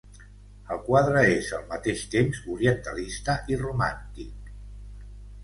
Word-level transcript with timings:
El 0.75 0.79
quadre 0.85 1.21
és 1.33 1.51
al 1.57 1.67
mateix 1.73 2.01
temps 2.15 2.41
orientalista 2.55 3.37
i 3.55 3.61
romàntic. 3.61 4.53